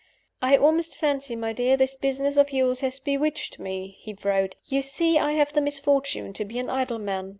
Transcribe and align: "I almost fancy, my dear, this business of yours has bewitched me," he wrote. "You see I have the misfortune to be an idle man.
"I 0.41 0.57
almost 0.57 0.97
fancy, 0.97 1.35
my 1.35 1.53
dear, 1.53 1.77
this 1.77 1.95
business 1.95 2.35
of 2.35 2.51
yours 2.51 2.79
has 2.81 2.99
bewitched 2.99 3.59
me," 3.59 3.99
he 3.99 4.15
wrote. 4.15 4.55
"You 4.65 4.81
see 4.81 5.19
I 5.19 5.33
have 5.33 5.53
the 5.53 5.61
misfortune 5.61 6.33
to 6.33 6.43
be 6.43 6.57
an 6.57 6.71
idle 6.71 6.97
man. 6.97 7.29